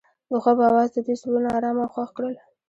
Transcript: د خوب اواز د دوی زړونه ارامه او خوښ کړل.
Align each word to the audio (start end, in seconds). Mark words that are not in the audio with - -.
د 0.29 0.31
خوب 0.43 0.57
اواز 0.69 0.89
د 0.93 0.97
دوی 1.05 1.15
زړونه 1.21 1.49
ارامه 1.57 1.81
او 1.85 1.91
خوښ 1.93 2.09
کړل. 2.17 2.35